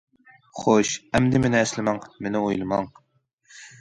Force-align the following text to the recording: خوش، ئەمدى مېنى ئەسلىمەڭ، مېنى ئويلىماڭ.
خوش، 0.59 0.93
ئەمدى 1.19 1.41
مېنى 1.43 1.59
ئەسلىمەڭ، 1.61 1.99
مېنى 2.25 2.41
ئويلىماڭ. 2.47 2.89